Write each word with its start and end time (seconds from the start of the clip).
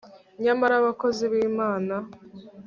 nyamara 0.43 0.73
abakozi 0.77 1.23
bi 1.31 1.41
mana 1.59 1.95